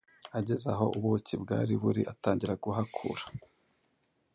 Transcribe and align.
ageze 0.37 0.65
aho 0.73 0.85
ubuki 0.97 1.33
bwari 1.43 1.73
buri 1.81 2.01
atangira 2.11 2.53
guhakura, 2.63 3.23